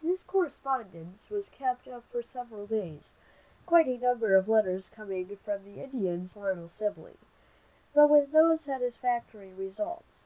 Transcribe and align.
This 0.00 0.22
correspondence 0.22 1.28
was 1.28 1.48
kept 1.48 1.88
up 1.88 2.04
for 2.12 2.22
several 2.22 2.68
days, 2.68 3.14
quite 3.66 3.88
a 3.88 3.98
number 3.98 4.36
of 4.36 4.48
letters 4.48 4.88
coming 4.88 5.36
from 5.38 5.64
the 5.64 5.82
Indians 5.82 6.34
to 6.34 6.38
Colonel 6.38 6.68
Sibley, 6.68 7.16
but 7.92 8.08
with 8.08 8.32
no 8.32 8.54
satisfactory 8.54 9.52
results. 9.52 10.22